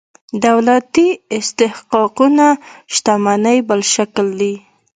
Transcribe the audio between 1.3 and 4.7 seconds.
استحقاقونه شتمنۍ بل شکل دي.